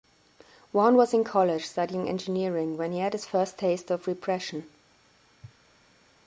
[0.73, 4.67] Wan was in college studying engineering when he had his first taste of repression.